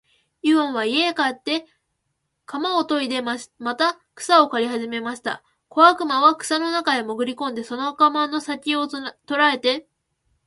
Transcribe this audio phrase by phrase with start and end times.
[0.41, 1.67] イワンは家へ帰って
[2.47, 3.37] 鎌をといでま
[3.75, 5.43] た草を刈りはじめました。
[5.67, 8.99] 小悪魔は草の中へもぐり込んで、その鎌の先きを捉
[9.53, 9.87] えて、